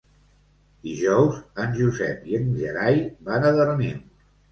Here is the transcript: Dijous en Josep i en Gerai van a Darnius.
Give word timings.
Dijous 0.85 1.35
en 1.63 1.75
Josep 1.79 2.23
i 2.31 2.39
en 2.39 2.47
Gerai 2.63 2.97
van 3.29 3.47
a 3.47 3.53
Darnius. 3.61 4.01